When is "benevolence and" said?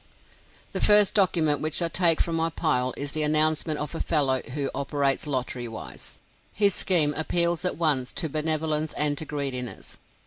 8.27-9.15